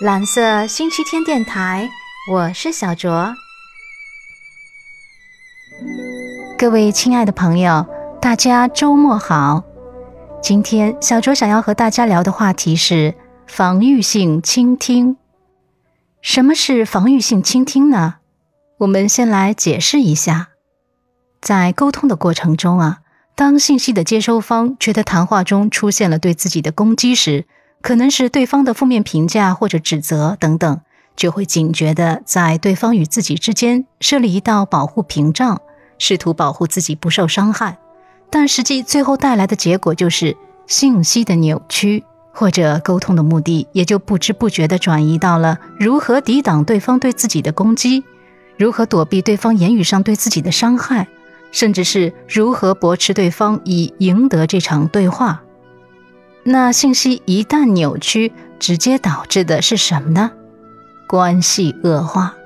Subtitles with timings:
[0.00, 1.90] 蓝色星期天电台，
[2.30, 3.34] 我是小卓。
[6.56, 7.84] 各位亲爱的朋友，
[8.20, 9.64] 大家周末好。
[10.40, 13.16] 今天小卓想要和大家聊的话题是
[13.48, 15.16] 防御性倾听。
[16.22, 18.18] 什么是防御性倾听呢？
[18.78, 20.50] 我们先来解释一下，
[21.40, 23.00] 在沟通的过程中啊，
[23.34, 27.46] 当信息的接收方觉得谈话中出现了对自己的攻击时，
[27.80, 30.80] 可能是对方的负面评价或者指责等等，
[31.16, 35.60] 就会警觉的在对方与自己之间设立一道保护屏障，
[35.98, 37.78] 试图保护自己不受伤害。
[38.30, 40.36] 但实际最后带来的结果就是
[40.66, 48.04] 信息的扭曲，或者沟通的目的也就不知不觉的转移到了如何抵挡对方对自己的攻击，
[48.58, 51.08] 如何躲避对方言语上对自己的伤害，
[51.52, 55.42] 甚至是如何驳斥对方以赢得这场对话。
[56.50, 60.30] 那信息一旦扭曲，直接导致的是什么呢？
[61.06, 62.36] 关系恶化，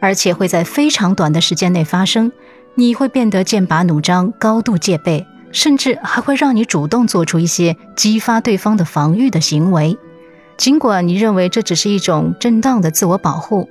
[0.00, 2.32] 而且会在非常短的时间内发生。
[2.74, 9.96] 你会变得剑拔弩张、高度戒备，甚至还会让你主动做出一些激发对方的防御的行为。
[10.56, 13.68] 尽管你认为这只是一种正当的自我保护，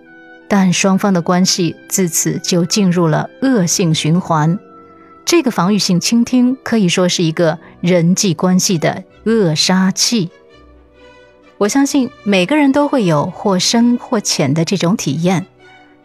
[0.47, 4.57] 但双方的关系自此就进入了恶性循环。
[5.25, 10.31] 这个防御性倾听可以说是一个人际关系的扼杀器。
[11.57, 15.45] 我相信每个人都会有或深或浅的这种体验。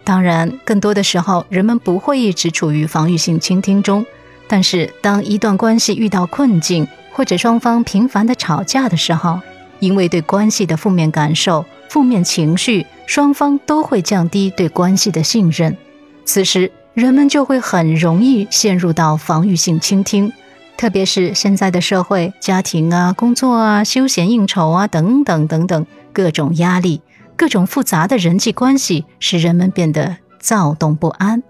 [0.02, 4.04] 当然，更多的时候，人们不会一直处于防御性倾听中。
[4.48, 9.40] 但是，当一段关系遇到困境，或者双方频繁的吵架的时候，
[9.78, 15.76] 因为对关系的负面感受、负面情绪，双方都会降低对关系的信任。
[16.24, 20.32] 此时，人们就会很容易陷入到防御性倾听，
[20.80, 27.02] 特别是现在的社会、家庭啊、工作啊、休闲应酬啊等等等等各种压力、
[27.36, 31.42] 各种复杂的人际关系，使人们变得躁动不安，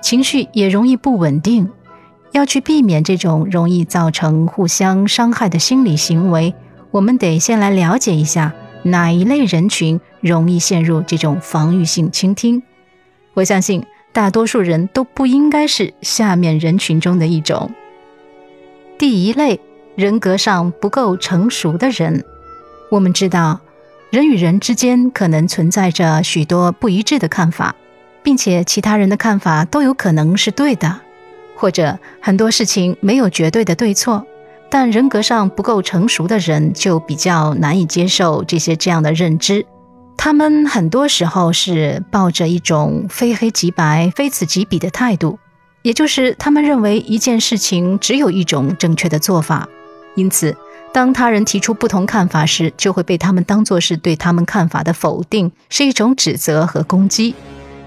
[0.00, 1.68] 情绪也容易不稳定。
[2.30, 6.54] 要去避免这种容易造成互相伤害的心理行为，
[6.92, 8.54] 我们得先来了解一下
[8.84, 12.62] 哪一类人群容易陷入这种防御性倾听。
[13.34, 13.84] 我相信。
[14.12, 17.70] 大多数人都不应该是下面人群中的一种。
[19.08, 19.60] 第一类，
[19.94, 22.24] 人格上不够成熟的人。
[22.90, 23.60] 我们知道，
[24.10, 27.76] 人与人之间可能存在着许多不一致的看法，
[28.24, 31.02] 并且其他人的看法都有可能是对的，
[31.54, 34.26] 或者很多事情没有绝对的对错。
[34.68, 39.64] 但人格上不够成熟的人就比较难以接受这些这样的认知。
[40.16, 45.38] 他们很多时候是抱着一种非黑即白、非此即彼的态度，
[45.86, 49.68] 也就是他们认为一件事情只有一种正确的做法，
[50.16, 50.56] 因此，
[50.92, 57.36] 当他人提出不同看法时，就会被他们当作是对他们看法的否定，是一种指责和攻击。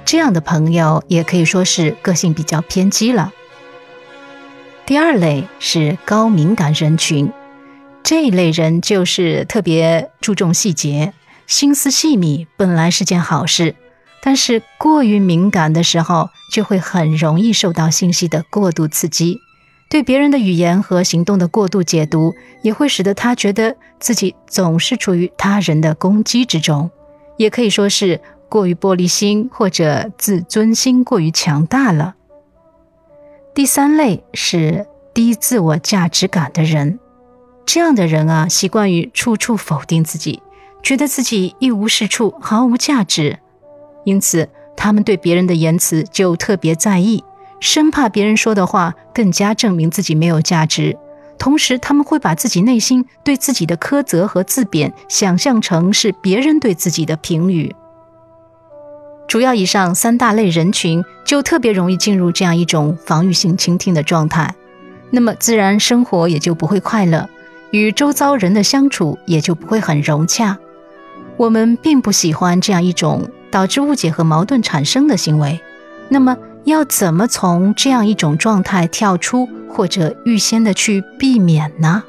[0.06, 3.34] 这样的朋友也可以说是个性比较偏激了。
[4.86, 7.30] 第二类是高敏感人群，
[8.02, 11.12] 这一类人就是特别注重细节。
[11.48, 13.76] 心思细密本来是件好事，
[14.24, 19.40] 但是过于敏感的时候，就会很容易受到信息的过度刺激。
[19.90, 26.92] 对别人的语言和行动的过度解读，也会使得他觉得自己总是处于他人的攻击之中，
[27.38, 32.16] 也可以说是过于玻璃心或者自尊心过于强大了。
[33.56, 37.00] 第三类是低自我价值感的人，
[37.66, 40.42] 这样的人啊，习惯于处处否定自己。
[40.82, 43.40] 觉得自己一无是处，毫无价值，
[44.06, 47.24] 因此他们对别人的言辞就特别在意，
[47.60, 50.98] 生怕别人说的话更加证明自己没有价值。
[51.38, 57.74] 同时，他们会把自己内心对自己的苛责和自贬想象成是别人对自己的评语。
[59.26, 64.54] 主要以上三大类人群就特别容易进入这样一种防御性倾听的状态，
[65.12, 67.30] 那么自然生活也就不会快乐，
[67.72, 70.58] 与周遭人的相处也就不会很融洽。
[71.38, 75.60] 我们并不喜欢这样一种导致误解和矛盾产生的行为。
[76.10, 82.04] 那么，要怎么从这样一种状态跳出，或者预先的去避免呢？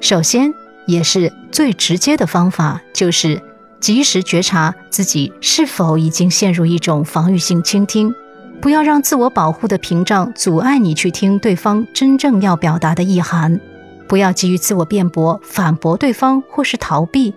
[0.00, 0.52] 首先，
[0.86, 3.40] 也是最直接的方法，就是
[3.80, 8.14] 及时觉察自己是否已经陷入一种防御性倾听，
[8.60, 13.60] 不要让自我保护的屏障阻碍你去听对方真正要表达的意涵，
[14.08, 17.34] 不要急于自我辩驳、反驳对方或是逃避。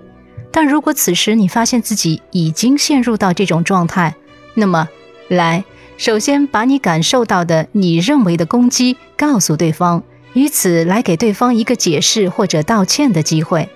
[0.52, 4.14] 但如果此时你发现自己已经陷入到这种状态，
[4.54, 4.90] 那么，
[5.30, 5.64] 来，
[5.98, 10.04] 首先把你感受到的、你认为的攻击告诉对方，
[10.34, 13.70] 以此来给对方一个解释或者道歉的机会。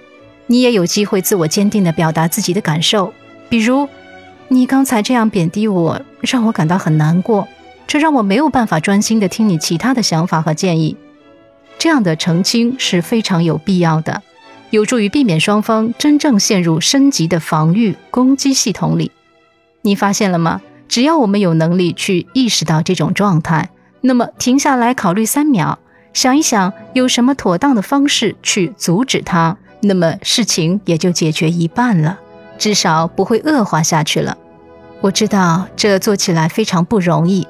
[0.48, 3.14] 你也有机会自我坚定地表达自己的感受。
[3.48, 3.88] 比如，
[4.48, 7.48] 你刚才这样贬低我，让我感到很难过，
[7.88, 10.98] 这让我没有办法专心地听你其他的想法和建议。
[11.78, 14.22] 这样的澄清是非常有必要的，
[14.72, 19.12] 有助于避免双方真正陷入升级的防御攻击系统里。
[19.82, 20.62] 你发现了吗？
[20.88, 23.70] 只要我们有能力去意识到这种状态，
[24.02, 25.80] 那么停下来考虑三秒，
[26.14, 32.20] 想一想有什么妥当的方式去阻止它，那么事情也就解决一半了，
[32.58, 34.38] 至少不会恶化下去了。
[35.02, 37.48] 我知道这做起来非常不容易。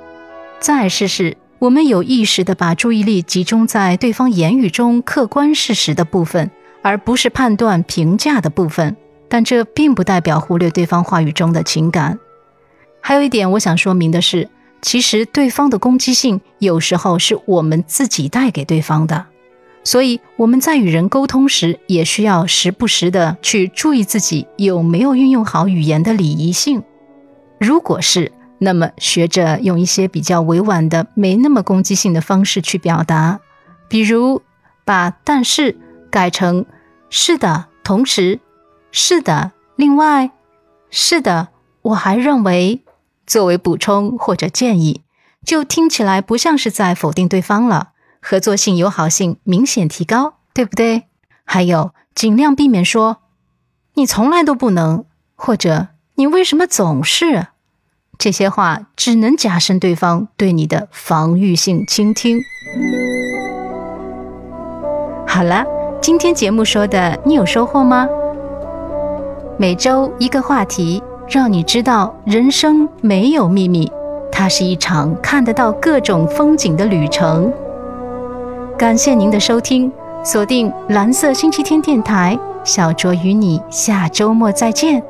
[0.60, 6.50] 再试试，我们有意识地把注意力集中在对方言语中客观事实的部分，
[6.86, 8.96] 而不是判断评价的部分。
[9.28, 12.20] 但这并不代表忽略对方话语中的情感。
[13.02, 14.48] 还有一点，我想说明的是，
[14.84, 19.26] 其实对方的攻击性有时候是我们自己带给对方的，
[19.84, 26.84] 所以我们在与人沟通时，也需要时不时的去注意自己有没有运用好语言的礼仪性。
[27.60, 33.40] 如果是，那么学着用一些比较委婉的、没那么攻击性的方式去表达，
[33.90, 34.44] 比如
[34.86, 35.76] 把“但是”
[36.12, 36.66] 改成
[37.10, 38.40] “是的”，同时
[38.92, 40.32] “是的”，另外
[40.90, 41.50] “是的”，
[41.84, 42.82] 我还认为。
[43.28, 45.02] 作为补充或者建议，
[45.44, 51.06] 就听起来不像是在否定对方了，合作性、友好性明显提高，对不对？
[51.44, 53.24] 还有，尽量避免说
[53.96, 57.48] “你从来都不能”或者“你为什么总是”
[58.20, 62.38] 这些话，只能加深对方对你的防御性倾听。
[65.28, 65.66] 好了，
[66.06, 68.08] 今天节目说的，你有收获吗？
[69.58, 71.02] 每周一个话题。
[71.28, 73.92] 让你知道人生没有秘密，
[74.32, 77.52] 它是一场看得到各种风景的旅程。
[78.78, 79.92] 感谢您的收听，
[80.24, 85.02] 锁定蓝色星期天电台，小卓与你下周末再见。